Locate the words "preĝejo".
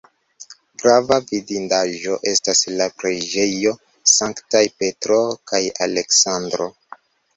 3.03-3.75